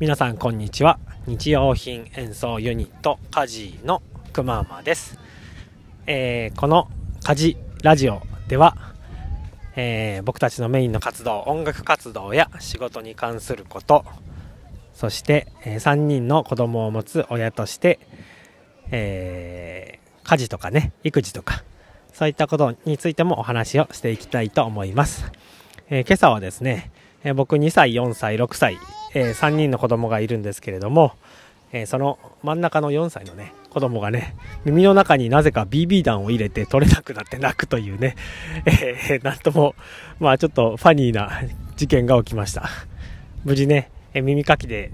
[0.00, 0.98] 皆さんこんにちは。
[1.28, 5.16] 日用品演奏ユニットカジのくままです、
[6.06, 6.88] えーこの
[7.22, 8.76] カジラジオでは、
[9.76, 14.04] えー僕たちのメインの活動音楽活動や仕事に関すること
[14.94, 18.00] そして、え3人の子供を持つ親として、
[18.90, 21.62] えー家事とかね育児とか
[22.12, 25.30] そういったことについてもお話をしていきたいと思います、
[25.88, 26.90] えー今朝はですね、
[27.24, 28.78] えー僕2歳4歳6歳、
[29.14, 31.12] え3人の子供がいるんですけれども、
[31.72, 38.14] えその真ん中の4歳のね子供がね耳の中になぜか BB 弾を入れて取れなくなって泣くというね、
[38.66, 39.74] えーなんとも
[40.20, 41.42] まあちょっとファニーな
[41.76, 42.68] 事件が起きました。
[43.44, 44.92] 無事ね、え耳かきで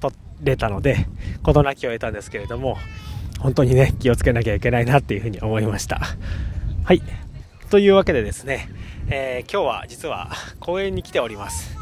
[0.00, 1.06] 取れたので
[1.42, 2.76] 事なきを得たんですけれども
[3.38, 6.00] 本当にね気をつけなきゃいけないなっていうふうに思いました。
[6.84, 7.02] はい。
[7.72, 8.68] というわけでですね、
[9.08, 11.74] えー今日は実は公園に来ております。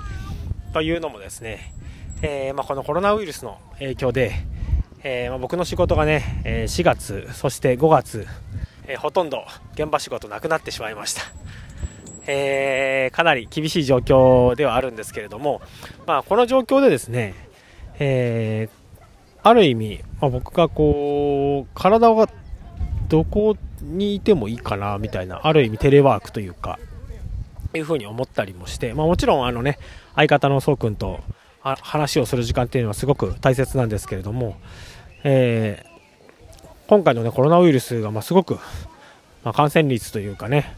[0.73, 1.75] というのもですね、
[2.23, 4.30] えーまあ、このコロナウイルスの影響で、
[5.02, 8.24] えーまあ、僕の仕事がね、え4月そして5月、
[8.87, 11.23] えほとんど現場仕事なくなってしまいました。
[12.29, 15.61] えかなり厳しい状況ではあるんですけれども、
[16.07, 17.35] まあ、この状況でですね、
[17.99, 18.68] え
[19.43, 22.29] ある意味、まあ、僕がこう体が
[23.09, 26.79] どこにいてもいいかなみたいなある意味テレワークというか
[27.75, 29.79] いうふうに思ったりもして、まあ、もちろんあのね
[30.15, 31.21] 相方のそうくんと
[31.63, 34.57] 話をする時間っていうのはすごく大切なんですけれども、
[35.25, 35.91] えー
[36.91, 38.55] 今回の、ね、コロナウイルスがまあすごく、
[39.45, 40.75] まあ、感染率というかね、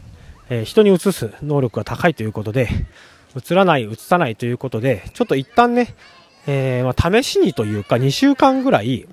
[0.47, 2.69] えー人にうつす能力が高いということで
[3.33, 5.95] うつらないうつさないということでちょっと一旦ね、
[6.45, 9.07] えーまあ、試しにというか2週間ぐらい、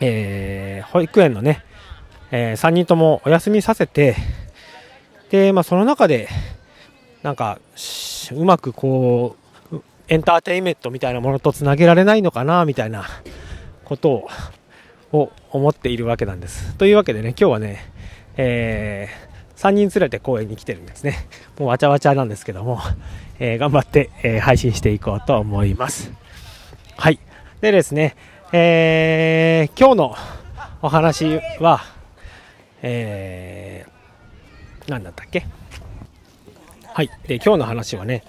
[0.00, 1.62] えー保育園のね、
[2.36, 4.16] え3人ともお休みさせて
[5.30, 6.28] で、まあ、その中で
[7.22, 7.60] なんか
[8.32, 9.36] うまくこ
[9.70, 9.76] う
[10.08, 13.04] エンターテインメントみたいなものとつなげられないのかなみたいな
[13.84, 14.28] ことを
[15.12, 16.74] を思っているわけなんです。
[16.74, 17.92] というわけでね今日はね、
[18.36, 19.08] え
[19.56, 21.28] 3人連れて公園に来てるんですね。
[21.56, 22.80] もうわちゃわちゃなんですけども、
[23.38, 26.10] えー頑張って、えー配信していこうと思います。
[26.96, 27.20] はい。
[27.60, 28.16] でですね、
[28.50, 30.16] えー今日の
[30.82, 31.84] お話は、
[32.86, 35.46] えー、何だったっけ？
[36.92, 37.08] はい。
[37.26, 38.22] で、今日の話はね、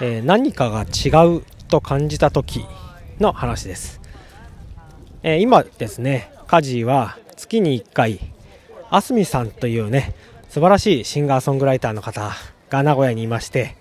[0.00, 2.66] えー何かが違うと感じた時
[3.20, 4.00] の話です。
[5.22, 8.18] えー今ですね、カジは月に1回、
[8.90, 10.12] あすみさんというね、
[10.48, 12.32] 素晴らしいシンガーソングライターの方
[12.68, 13.76] が名古屋にいまして、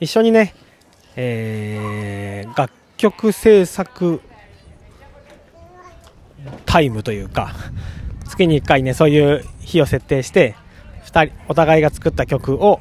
[0.00, 0.54] 一緒にね、
[1.14, 4.22] えー楽曲制作
[6.64, 7.52] タイムというか、
[8.34, 10.56] 月に1回ね、そういう日を設定して、
[11.04, 12.80] 二人、お互いが作った曲を、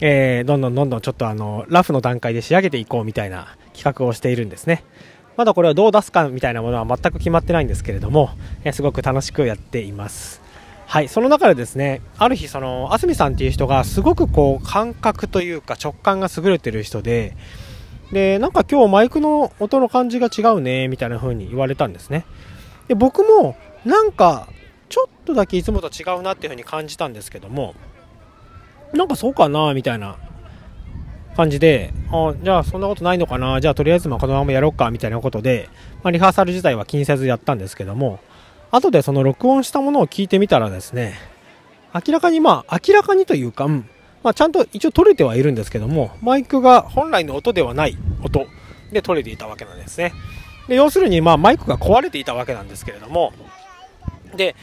[0.00, 4.84] えーどんどんどんどんちょっとあの、ラフの段階で仕上げていこうみたいな企画をしているんですね。
[5.36, 8.30] まだこれをどう出すかみたいなものは全く決まってないんですけれども、
[8.64, 10.42] えーすごく楽しくやっています。
[10.86, 17.36] はい、その中でですね、ある日、その、あすみさんっていう人が、すごくこう、感覚というか、直感が優れてる人で、
[18.10, 22.24] で、なんか今日マイクの音の感じが違うね、みたいな風に言われたんですね。
[22.88, 24.48] で、僕も、なんか、
[25.30, 27.74] とだけいつもと違うなっていう風に感じたんですけども、
[28.92, 30.16] なんかそうかな、みたいな
[31.36, 35.68] 感じで、あじゃあそんなことないのかな、じゃあとりあえずまこのままやろうか、みたいなことで、
[36.02, 38.20] まあ、リハーサル自体は気にせずやったんですけども、
[38.70, 41.14] 後でその録音したものを聞いてみたらですね、
[41.94, 43.88] 明らかにまあ、明らかにというか、うん
[44.22, 48.46] まあ、ちゃんと一応取れてはいるんですけども、マイクが本来の音ではない音
[48.92, 50.12] で取れていたわけなんですね。
[50.68, 53.32] で要するにまあマイクが壊れていたわけなんですけれども、
[54.36, 54.54] で、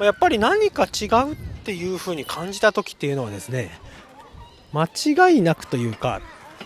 [0.00, 3.70] やっぱり何か違うっていう風に感じた時っていうのはですね、
[4.72, 4.88] 間
[5.28, 6.20] 違いなくというか、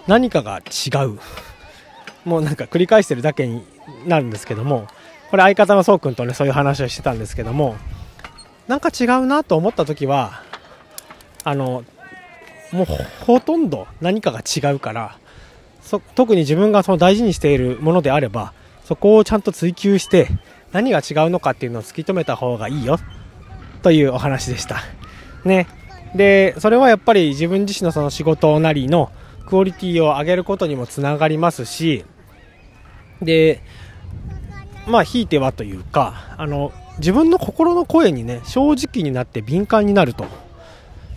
[0.07, 1.19] 何かが違う。
[2.25, 3.65] もうなんか繰り返してるだけに
[4.07, 4.89] なるんですけども、
[5.31, 7.77] これ相方のそうくんとね、そういう話をしてたんですけども、
[8.67, 10.43] なんか違うなと思った時は、
[11.45, 11.85] あの、
[12.73, 12.87] もう
[13.25, 15.19] ほとんど何かが違うから、
[16.15, 18.53] 特に自分がその大事にしているものであれば、
[18.85, 20.29] そこをちゃんと追求して、
[20.73, 22.99] 何が違うのかっていうのを突き止めた方がいいよ、
[23.83, 24.83] というお話でした。
[25.45, 25.67] ね。
[26.15, 29.11] で、それはやっぱり自分自身のその仕事なりの
[29.47, 32.05] クオリティを上げることにもつながりますし、
[33.23, 33.63] で、
[34.87, 40.27] まあ、ひいてはというか、あの、自分の心の声にね、正直になって敏感になると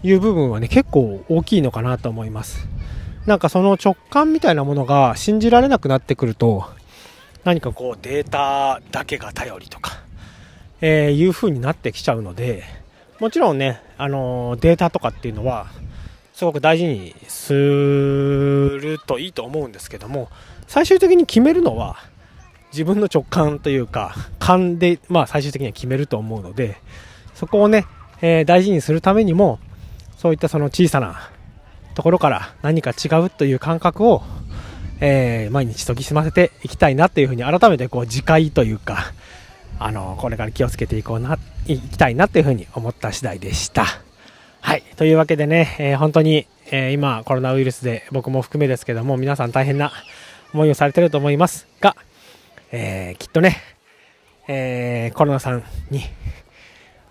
[0.03, 2.67] いう部分はね、結構大きいのかなと思います。
[3.25, 6.65] なんかその直感みたいなものが信じられなくなってくると、
[7.43, 10.00] 何かこうデータだけが頼りとか、
[10.81, 12.63] えーいう風になってきちゃうので、
[13.19, 15.67] もちろんね、あのデータとかっていうのは、
[16.33, 20.29] すごく大事にするといいと思うんですけども、
[20.67, 21.97] 最終的に決めるのは、
[22.71, 26.77] 自分の直感というか、勘で、まあ最終的には決めると思うので、
[27.35, 27.85] そこをね、
[28.21, 29.59] えー、大事にするためにも、
[30.17, 31.29] そういったその小さな
[31.93, 34.23] ところから何か違うという感覚を、
[34.99, 39.13] えー、毎日研ぎ澄ませていきたいなっていうふうに改めてこう自戒というか、
[39.83, 43.85] あの、これから気をつけていこうな、いきたいなっていうふうに思った次第でした。
[44.61, 44.83] はい。
[44.95, 49.91] というわけでね、えー、本当に、えー、今コロナウイルスで僕も含めですけども、皆さん大変な
[50.53, 51.95] 思いをされてると思いますが、
[52.71, 53.57] えー、きっとね、
[54.47, 56.01] え、コロナさんに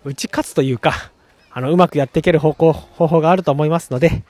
[0.05, 1.11] 打ち勝つというか、
[1.53, 4.23] あの、うまくやっていける方向、方法があると思いますので、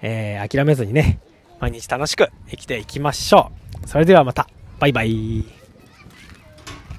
[0.00, 1.18] え、諦めずにね、
[1.60, 3.52] 毎日楽しく生きていきましょ
[3.84, 3.88] う。
[3.88, 4.48] それではまた、
[4.80, 5.61] バイバイ。